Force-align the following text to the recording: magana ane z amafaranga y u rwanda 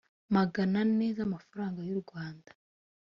magana 0.35 0.77
ane 0.85 1.07
z 1.15 1.17
amafaranga 1.27 1.79
y 1.89 1.91
u 1.95 1.99
rwanda 2.01 2.51